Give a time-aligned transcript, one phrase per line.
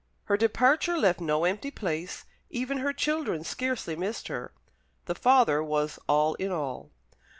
[0.23, 4.51] Her departure left no empty place; even her children scarcely missed her.
[5.05, 6.89] The father was all in all.